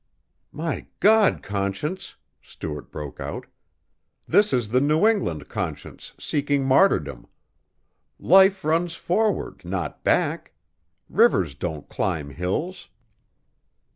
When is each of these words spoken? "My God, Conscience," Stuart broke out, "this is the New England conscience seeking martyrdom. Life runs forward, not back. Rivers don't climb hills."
"My 0.51 0.87
God, 0.99 1.43
Conscience," 1.43 2.15
Stuart 2.41 2.91
broke 2.91 3.19
out, 3.19 3.45
"this 4.27 4.51
is 4.51 4.69
the 4.69 4.81
New 4.81 5.05
England 5.05 5.47
conscience 5.47 6.13
seeking 6.17 6.65
martyrdom. 6.65 7.27
Life 8.19 8.65
runs 8.65 8.95
forward, 8.95 9.63
not 9.63 10.03
back. 10.03 10.53
Rivers 11.07 11.53
don't 11.53 11.87
climb 11.87 12.31
hills." 12.31 12.89